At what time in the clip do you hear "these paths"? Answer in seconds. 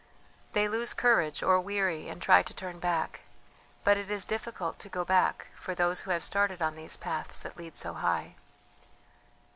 6.73-7.41